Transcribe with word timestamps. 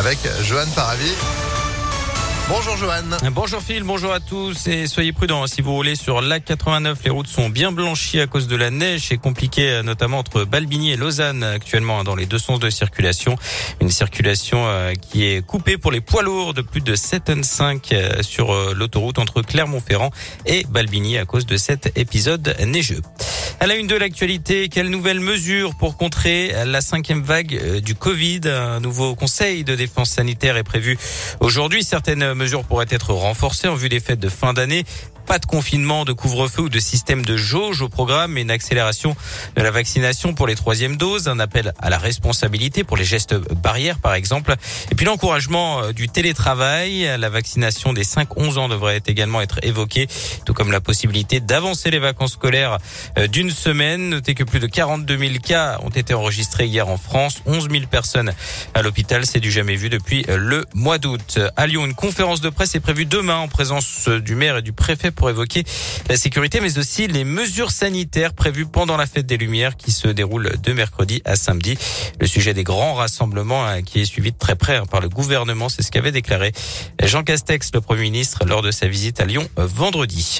avec 0.00 0.18
Johan 0.44 0.64
Paravi. 0.74 1.12
Bonjour 2.48 2.74
Johan. 2.78 3.30
Bonjour 3.32 3.60
Phil, 3.60 3.82
bonjour 3.82 4.14
à 4.14 4.18
tous 4.18 4.66
et 4.66 4.86
soyez 4.86 5.12
prudents 5.12 5.46
si 5.46 5.60
vous 5.60 5.74
roulez 5.74 5.94
sur 5.94 6.22
l'A89. 6.22 6.96
Les 7.04 7.10
routes 7.10 7.26
sont 7.26 7.50
bien 7.50 7.70
blanchies 7.70 8.18
à 8.18 8.26
cause 8.26 8.48
de 8.48 8.56
la 8.56 8.70
neige. 8.70 9.08
C'est 9.08 9.18
compliqué 9.18 9.68
euh, 9.68 9.82
notamment 9.82 10.18
entre 10.18 10.44
Balbigny 10.44 10.92
et 10.92 10.96
Lausanne 10.96 11.44
actuellement 11.44 12.00
hein, 12.00 12.04
dans 12.04 12.16
les 12.16 12.24
deux 12.24 12.38
sens 12.38 12.60
de 12.60 12.70
circulation. 12.70 13.36
Une 13.82 13.90
circulation 13.90 14.64
euh, 14.66 14.94
qui 14.94 15.26
est 15.26 15.44
coupée 15.46 15.76
pour 15.76 15.92
les 15.92 16.00
poids 16.00 16.22
lourds 16.22 16.54
de 16.54 16.62
plus 16.62 16.80
de 16.80 16.94
7 16.94 17.24
tonnes 17.24 17.44
5 17.44 17.92
euh, 17.92 18.22
sur 18.22 18.54
l'autoroute 18.74 19.18
entre 19.18 19.42
Clermont-Ferrand 19.42 20.10
et 20.46 20.64
Balbigny 20.70 21.18
à 21.18 21.26
cause 21.26 21.44
de 21.44 21.58
cet 21.58 21.92
épisode 21.98 22.56
neigeux. 22.66 23.02
À 23.62 23.66
la 23.66 23.76
une 23.76 23.86
de 23.86 23.94
l'actualité, 23.94 24.70
quelles 24.70 24.88
nouvelles 24.88 25.20
mesures 25.20 25.74
pour 25.74 25.98
contrer 25.98 26.50
la 26.64 26.80
cinquième 26.80 27.22
vague 27.22 27.54
euh, 27.62 27.80
du 27.82 27.94
Covid? 27.94 28.40
Un 28.46 28.80
nouveau 28.80 29.14
conseil 29.14 29.64
de 29.64 29.76
défense 29.76 30.08
sanitaire 30.08 30.56
est 30.56 30.62
prévu 30.62 30.96
aujourd'hui. 31.40 31.84
Certaines 31.84 32.32
mesures 32.32 32.64
pourraient 32.64 32.86
être 32.88 33.12
renforcées 33.12 33.68
en 33.68 33.74
vue 33.74 33.90
des 33.90 34.00
fêtes 34.00 34.18
de 34.18 34.30
fin 34.30 34.54
d'année 34.54 34.86
pas 35.30 35.38
de 35.38 35.46
confinement, 35.46 36.04
de 36.04 36.12
couvre-feu 36.12 36.62
ou 36.62 36.68
de 36.68 36.80
système 36.80 37.24
de 37.24 37.36
jauge 37.36 37.82
au 37.82 37.88
programme, 37.88 38.32
mais 38.32 38.42
une 38.42 38.50
accélération 38.50 39.14
de 39.54 39.62
la 39.62 39.70
vaccination 39.70 40.34
pour 40.34 40.48
les 40.48 40.56
troisièmes 40.56 40.96
doses, 40.96 41.28
un 41.28 41.38
appel 41.38 41.72
à 41.78 41.88
la 41.88 41.98
responsabilité 41.98 42.82
pour 42.82 42.96
les 42.96 43.04
gestes 43.04 43.36
barrières 43.36 44.00
par 44.00 44.14
exemple, 44.14 44.56
et 44.90 44.94
puis 44.96 45.06
l'encouragement 45.06 45.84
euh, 45.84 45.92
du 45.92 46.08
télétravail. 46.08 47.08
La 47.16 47.28
vaccination 47.28 47.92
des 47.92 48.02
5-11 48.02 48.58
ans 48.58 48.68
devrait 48.68 49.00
également 49.06 49.40
être 49.40 49.60
évoquée, 49.62 50.08
tout 50.46 50.52
comme 50.52 50.72
la 50.72 50.80
possibilité 50.80 51.38
d'avancer 51.38 51.92
les 51.92 52.00
vacances 52.00 52.32
scolaires 52.32 52.78
euh, 53.16 53.28
d'une 53.28 53.50
semaine. 53.50 54.08
Notez 54.08 54.34
que 54.34 54.42
plus 54.42 54.58
de 54.58 54.66
42 54.66 55.16
000 55.16 55.34
cas 55.34 55.78
ont 55.84 55.90
été 55.90 56.12
enregistrés 56.12 56.66
hier 56.66 56.88
en 56.88 56.96
France, 56.96 57.40
11 57.46 57.68
000 57.70 57.84
personnes 57.88 58.32
à 58.74 58.82
l'hôpital, 58.82 59.24
c'est 59.26 59.38
du 59.38 59.52
jamais 59.52 59.76
vu 59.76 59.90
depuis 59.90 60.24
euh, 60.28 60.36
le 60.36 60.66
mois 60.74 60.98
d'août. 60.98 61.38
À 61.54 61.68
Lyon, 61.68 61.86
une 61.86 61.94
conférence 61.94 62.40
de 62.40 62.48
presse 62.48 62.74
est 62.74 62.80
prévue 62.80 63.06
demain 63.06 63.36
en 63.36 63.46
présence 63.46 64.08
du 64.08 64.34
maire 64.34 64.56
et 64.56 64.62
du 64.62 64.72
préfet 64.72 65.12
évoquer 65.28 65.64
la 66.08 66.16
sécurité, 66.16 66.60
mais 66.60 66.78
aussi 66.78 67.06
les 67.06 67.24
mesures 67.24 67.70
sanitaires 67.70 68.32
prévues 68.32 68.66
pendant 68.66 68.96
la 68.96 69.06
fête 69.06 69.26
des 69.26 69.36
Lumières 69.36 69.76
qui 69.76 69.92
se 69.92 70.08
déroule 70.08 70.52
de 70.62 70.72
mercredi 70.72 71.20
à 71.24 71.36
samedi. 71.36 71.76
Le 72.20 72.26
sujet 72.26 72.54
des 72.54 72.64
grands 72.64 72.94
rassemblements 72.94 73.64
hein, 73.66 73.82
qui 73.82 74.00
est 74.00 74.04
suivi 74.04 74.32
de 74.32 74.38
très 74.38 74.56
près 74.56 74.76
hein, 74.76 74.86
par 74.90 75.00
le 75.00 75.08
gouvernement, 75.08 75.68
c'est 75.68 75.82
ce 75.82 75.90
qu'avait 75.90 76.12
déclaré 76.12 76.52
Jean 77.02 77.22
Castex, 77.22 77.70
le 77.74 77.80
Premier 77.80 78.02
ministre, 78.02 78.44
lors 78.46 78.62
de 78.62 78.70
sa 78.70 78.88
visite 78.88 79.20
à 79.20 79.24
Lyon 79.24 79.48
euh, 79.58 79.66
vendredi. 79.66 80.38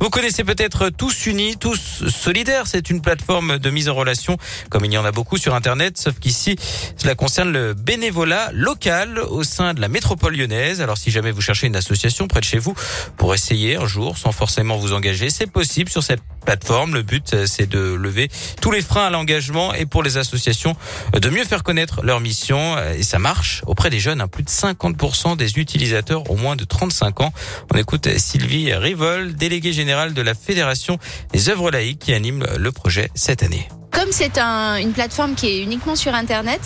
Vous 0.00 0.10
connaissez 0.10 0.44
peut-être 0.44 0.90
Tous 0.90 1.26
Unis, 1.26 1.56
Tous 1.58 2.04
Solidaires. 2.08 2.66
C'est 2.66 2.90
une 2.90 3.02
plateforme 3.02 3.58
de 3.58 3.70
mise 3.70 3.88
en 3.88 3.94
relation, 3.94 4.36
comme 4.70 4.84
il 4.84 4.92
y 4.92 4.98
en 4.98 5.04
a 5.04 5.12
beaucoup 5.12 5.36
sur 5.36 5.54
Internet, 5.54 5.98
sauf 5.98 6.18
qu'ici, 6.18 6.56
cela 6.96 7.14
concerne 7.14 7.52
le 7.52 7.74
bénévolat 7.74 8.50
local 8.52 9.18
au 9.18 9.42
sein 9.42 9.74
de 9.74 9.80
la 9.80 9.88
métropole 9.88 10.36
lyonnaise. 10.36 10.80
Alors 10.80 10.96
si 10.96 11.10
jamais 11.10 11.30
vous 11.30 11.40
cherchez 11.40 11.66
une 11.66 11.76
association 11.76 12.28
près 12.28 12.40
de 12.40 12.44
chez 12.44 12.58
vous 12.58 12.74
pour 13.16 13.34
essayer 13.34 13.76
un 13.76 13.86
jour 13.86 13.97
sans 14.16 14.32
forcément 14.32 14.76
vous 14.76 14.92
engager. 14.92 15.30
C'est 15.30 15.50
possible 15.50 15.90
sur 15.90 16.02
cette 16.02 16.20
plateforme. 16.44 16.94
Le 16.94 17.02
but, 17.02 17.34
euh, 17.34 17.46
c'est 17.46 17.68
de 17.68 17.94
lever 17.94 18.28
tous 18.60 18.70
les 18.70 18.80
freins 18.80 19.06
à 19.06 19.10
l'engagement 19.10 19.74
et 19.74 19.86
pour 19.86 20.02
les 20.02 20.16
associations 20.16 20.76
euh, 21.14 21.20
de 21.20 21.28
mieux 21.28 21.44
faire 21.44 21.62
connaître 21.62 22.02
leur 22.02 22.20
mission. 22.20 22.76
Euh, 22.76 22.94
et 22.94 23.02
ça 23.02 23.18
marche 23.18 23.62
auprès 23.66 23.90
des 23.90 24.00
jeunes. 24.00 24.20
Hein. 24.20 24.28
Plus 24.28 24.44
de 24.44 24.48
50% 24.48 25.36
des 25.36 25.58
utilisateurs 25.58 26.30
ont 26.30 26.36
moins 26.36 26.56
de 26.56 26.64
35 26.64 27.20
ans. 27.20 27.32
On 27.72 27.76
écoute 27.76 28.08
Sylvie 28.18 28.72
Rivol, 28.72 29.34
déléguée 29.34 29.72
générale 29.72 30.14
de 30.14 30.22
la 30.22 30.34
Fédération 30.34 30.98
des 31.32 31.48
œuvres 31.48 31.70
laïques 31.70 31.98
qui 31.98 32.14
anime 32.14 32.46
le 32.56 32.72
projet 32.72 33.10
cette 33.14 33.42
année. 33.42 33.68
Comme 33.98 34.12
c'est 34.12 34.38
un, 34.38 34.76
une 34.76 34.92
plateforme 34.92 35.34
qui 35.34 35.48
est 35.48 35.60
uniquement 35.60 35.96
sur 35.96 36.14
Internet, 36.14 36.60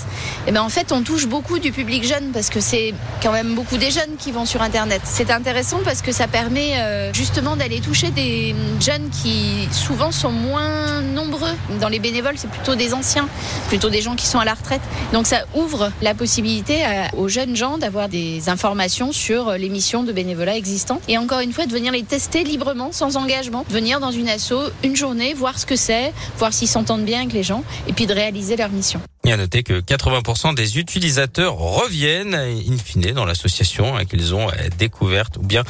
eh 0.47 0.53
ben 0.53 0.61
en 0.61 0.69
fait, 0.69 0.93
on 0.93 1.01
touche 1.01 1.27
beaucoup 1.27 1.59
du 1.59 1.73
public 1.73 2.05
jeune 2.07 2.31
parce 2.31 2.51
que 2.51 2.61
c'est 2.61 2.93
quand 3.23 3.33
même 3.33 3.55
beaucoup 3.55 3.79
des 3.79 3.91
jeunes 3.91 4.17
qui 4.19 4.33
vont 4.33 4.45
sur 4.45 4.61
Internet. 4.61 5.01
C'est 5.05 5.31
intéressant 5.31 5.79
parce 5.83 6.03
que 6.03 6.13
ça 6.13 6.27
permet 6.27 6.75
euh, 6.77 7.11
justement 7.15 7.57
d'aller 7.57 7.81
toucher 7.81 8.11
des 8.11 8.55
jeunes 8.81 9.09
qui 9.09 9.67
souvent 9.73 10.13
sont 10.13 10.31
moins 10.31 11.01
nombreux. 11.01 11.55
Dans 11.81 11.89
les 11.89 12.01
bénévoles, 12.01 12.35
c'est 12.37 12.51
plutôt 12.51 12.75
des 12.75 12.93
anciens, 12.93 13.27
plutôt 13.69 13.89
des 13.89 14.03
gens 14.03 14.15
qui 14.15 14.27
sont 14.27 14.39
à 14.39 14.45
la 14.45 14.53
retraite. 14.53 14.83
Donc 15.15 15.27
ça 15.27 15.47
ouvre 15.55 15.91
la 16.03 16.13
possibilité 16.13 16.85
aux 17.17 17.29
jeunes 17.29 17.57
gens 17.57 17.79
d'avoir 17.79 18.11
des 18.11 18.51
informations 18.51 19.11
sur 19.11 19.53
les 19.53 19.71
missions 19.71 20.03
de 20.03 20.13
bénévolat 20.13 20.59
existantes. 20.59 21.01
Et 21.09 21.17
encore 21.17 21.41
une 21.41 21.55
fois, 21.55 21.65
de 21.65 21.73
venir 21.73 21.93
les 21.93 22.03
tester 22.03 22.45
librement, 22.45 22.93
sans 22.93 23.17
engagement. 23.17 23.65
venir 23.71 24.01
dans 24.01 24.11
une 24.11 24.29
asso 24.29 24.53
une 24.85 24.97
journée, 24.97 25.33
voir 25.33 25.59
ce 25.59 25.65
que 25.65 25.77
c'est, 25.77 26.13
voir 26.37 26.53
s'ils 26.53 26.69
s'entendent 26.69 27.07
bien 27.07 27.22
les 27.31 27.43
gens 27.43 27.63
et 27.87 27.93
puis 27.93 28.07
de 28.07 28.15
réaliser 28.15 28.57
leur 28.57 28.71
mission. 28.71 29.01
Et 29.25 29.33
à 29.33 29.37
noter 29.37 29.63
que 29.63 29.81
80% 29.81 30.55
des 30.55 30.79
utilisateurs 30.79 31.55
reviennent 31.55 32.35
in 32.35 32.79
fine 32.79 33.13
dans 33.13 33.25
l'association 33.25 33.97
qu'ils 34.05 34.35
ont 34.35 34.49
euh, 34.49 34.55
découverte 34.79 35.37
ou 35.37 35.43
bien 35.43 35.63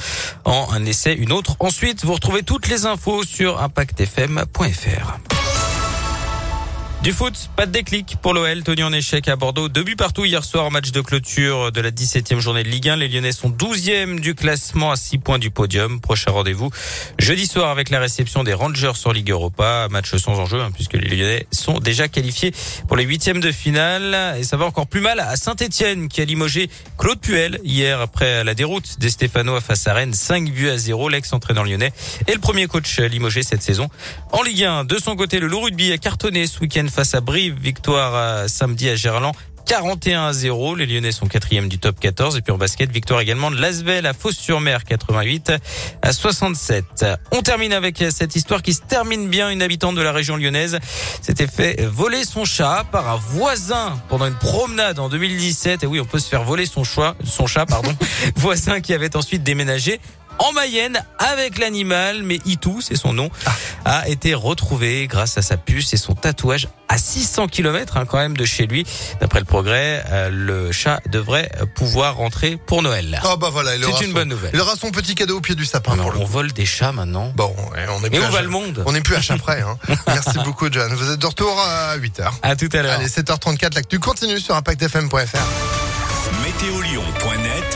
en 0.45 0.69
un 0.73 0.85
essai 0.87 1.13
une 1.13 1.33
autre. 1.33 1.57
Ensuite, 1.61 2.05
vous 2.05 2.15
retrouvez 2.15 2.43
toutes 2.43 2.69
les 2.69 2.87
infos 2.87 3.25
sur 3.25 3.61
impactfm.fr. 3.61 5.32
Du 7.03 7.11
foot, 7.11 7.51
pas 7.57 7.67
de 7.67 7.73
déclic 7.73 8.17
pour 8.23 8.33
l'OL, 8.33 8.63
tenu 8.63 8.85
en 8.85 8.93
échec 8.93 9.27
à 9.27 9.35
Bordeaux. 9.35 9.69
Deux 9.69 9.83
buts 9.83 9.97
partout 9.97 10.25
hier 10.25 10.45
soir 10.45 10.67
en 10.67 10.71
match 10.71 10.93
de 10.93 11.01
clôture 11.01 11.73
de 11.73 11.81
la 11.81 11.91
17e 11.91 12.39
journée 12.39 12.63
de 12.63 12.69
Ligue 12.69 12.91
1. 12.91 12.95
Les 12.95 13.09
Lyonnais 13.09 13.33
sont 13.33 13.51
12e 13.51 14.21
du 14.21 14.37
classement 14.37 14.93
à 14.93 14.97
6 14.97 15.19
points 15.19 15.41
du 15.41 15.51
podium. 15.51 16.01
Prochain 16.01 16.31
rendez-vous 16.31 16.71
jeudi 17.19 17.49
soir 17.49 17.71
avec 17.71 17.91
la 17.91 17.99
réception 17.99 18.45
des 18.45 18.55
Rangers 18.55 18.93
sur 18.95 19.13
Ligue 19.13 19.31
Europa. 19.31 19.89
Match 19.91 20.15
sans 20.15 20.39
enjeu 20.39 20.61
hein, 20.61 20.71
puisque 20.73 20.93
les 20.93 21.17
Lyonnais 21.17 21.49
sont 21.51 21.81
déjà 21.81 22.07
qualifiés 22.07 22.53
pour 22.87 22.97
les 22.97 23.03
huitièmes 23.03 23.41
de 23.41 23.51
finale. 23.51 24.37
Et 24.39 24.45
ça 24.45 24.57
va 24.57 24.65
encore 24.67 24.87
plus 24.87 25.01
mal 25.01 25.19
à 25.19 25.35
Saint-Etienne 25.35 26.07
qui 26.07 26.21
a 26.21 26.25
limogé 26.25 26.71
Claude 26.99 27.19
Puel 27.19 27.59
hier 27.65 28.01
après 28.01 28.45
la 28.45 28.55
déroute 28.55 29.01
des 29.01 29.11
Stéphanois 29.11 29.61
face 29.61 29.89
à 29.89 29.95
Rennes. 29.95 30.15
5 30.15 30.53
buts 30.53 30.69
à 30.69 30.79
0. 30.79 31.09
L'ex-entraîneur 31.09 31.65
lyonnais 31.65 31.93
et 32.29 32.33
le 32.33 32.39
premier 32.39 32.69
coach 32.69 33.01
limogé 33.01 33.43
cette 33.43 33.63
saison. 33.63 33.89
En 34.31 34.45
Ligue 34.45 34.63
1, 34.63 34.85
de 34.85 34.99
son 34.99 35.17
côté, 35.17 35.41
le 35.41 35.49
loup 35.49 35.63
rugby 35.63 35.91
a 35.91 35.99
cartonné 35.99 36.47
ce 36.47 36.61
week-end 36.61 36.87
face 36.93 37.15
à 37.15 37.21
Brive. 37.21 37.57
Victoire 37.59 38.15
euh, 38.15 38.49
samedi 38.49 38.89
à 38.89 38.97
Gerland. 38.97 39.33
41 39.67 40.27
à 40.27 40.33
0. 40.33 40.75
Les 40.75 40.87
Lyonnais 40.87 41.13
sont 41.13 41.27
quatrième 41.27 41.69
du 41.69 41.79
top 41.79 41.99
14. 41.99 42.37
Et 42.37 42.43
puis 42.43 42.53
en 42.53 42.59
basket, 42.59 42.91
victoire 42.91 43.21
également 43.21 43.51
de 43.51 43.61
Lasvel 43.61 44.07
à 44.07 44.13
Fos-sur-Mer, 44.13 44.85
88 44.85 45.53
à 46.03 46.13
67. 46.13 47.07
On 47.31 47.43
termine 47.43 47.73
avec 47.73 48.05
cette 48.11 48.37
histoire 48.37 48.63
qui 48.63 48.75
se 48.75 48.83
termine 48.83 49.29
bien. 49.29 49.51
Une 49.51 49.63
habitante 49.63 49.95
de 49.95 50.03
la 50.03 50.13
région 50.13 50.37
lyonnaise 50.37 50.79
s'était 51.21 51.47
fait 51.47 51.87
voler 51.87 52.25
son 52.25 52.45
chat 52.45 52.85
par 52.91 53.09
un 53.09 53.17
voisin 53.17 53.99
pendant 54.09 54.27
une 54.27 54.39
promenade 54.39 54.99
en 54.99 55.09
2017. 55.09 55.85
Et 55.85 55.87
oui, 55.87 56.01
on 56.01 56.05
peut 56.05 56.19
se 56.19 56.29
faire 56.29 56.45
voler 56.45 56.67
son, 56.67 56.85
choix, 56.85 57.17
son 57.25 57.47
chat, 57.47 57.67
pardon. 57.67 57.95
voisin 58.37 58.81
qui 58.81 58.93
avait 58.93 59.17
ensuite 59.17 59.43
déménagé 59.43 60.01
en 60.43 60.53
Mayenne 60.53 61.03
avec 61.19 61.59
l'animal, 61.59 62.23
mais 62.25 62.41
Itou, 62.45 62.81
c'est 62.81 62.97
son 62.97 63.13
nom, 63.13 63.31
ah. 63.47 63.53
a 63.85 64.09
été 64.09 64.35
retrouvé 64.35 65.07
grâce 65.07 65.39
à 65.39 65.43
sa 65.43 65.57
puce 65.57 65.95
et 65.95 65.97
son 65.97 66.15
tatouage 66.15 66.69
à 66.89 66.99
600 66.99 67.47
km 67.47 67.97
hein, 67.97 68.05
quand 68.07 68.19
même 68.19 68.37
de 68.37 68.45
chez 68.45 68.67
lui. 68.67 68.85
D'après 69.21 69.39
le 69.39 69.45
progrès, 69.45 70.05
euh, 70.11 70.31
le 70.31 70.73
chat 70.73 71.01
devrait 71.09 71.51
pouvoir 71.77 72.17
rentrer 72.17 72.57
pour 72.57 72.83
Noël. 72.83 73.21
Oh 73.25 73.37
bah 73.37 73.51
voilà, 73.51 73.71
c'est 73.81 74.05
une 74.05 74.13
bonne 74.13 74.29
nouvelle. 74.29 74.51
Il 74.53 74.61
aura 74.61 74.75
son 74.75 74.91
petit 74.91 75.15
cadeau 75.15 75.39
au 75.39 75.41
pied 75.41 75.55
du 75.55 75.65
sapin. 75.65 75.97
on 75.99 76.25
vole 76.25 76.53
des 76.53 76.67
chats 76.67 76.93
maintenant. 76.93 77.33
Bon, 77.37 77.55
on 77.57 78.05
est 78.05 78.11
Mais 78.11 78.19
où 78.19 78.31
va 78.31 78.43
le 78.43 78.49
monde 78.49 78.83
On 78.85 78.93
n'est 78.93 79.01
plus 79.01 79.15
à 79.15 79.21
chat 79.21 79.39
près. 79.39 79.61
Hein. 79.61 79.79
Merci 80.09 80.39
beaucoup, 80.45 80.67
John. 80.71 80.93
Vous 80.93 81.11
êtes 81.11 81.21
de 81.21 81.27
retour 81.27 81.57
à 81.61 81.97
8h. 81.97 82.31
À 82.43 82.57
tout 82.57 82.69
à 82.73 82.83
l'heure. 82.83 82.99
Allez, 82.99 83.07
7h34, 83.07 83.87
tu 83.89 84.01
continues 84.01 84.41
sur 84.41 84.57
ImpactFM.fr. 84.57 85.39
Météolion.fr 86.45 87.73